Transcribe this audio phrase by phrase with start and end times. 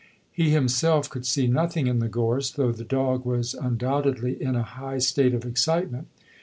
[0.31, 4.63] He himself could see nothing in the gorse, though the dog was undoubtedly in a
[4.63, 6.07] high state of excitement.